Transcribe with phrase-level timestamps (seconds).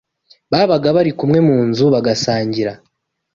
[0.51, 2.73] Babaga bari kumwe mu nzu, bagasangira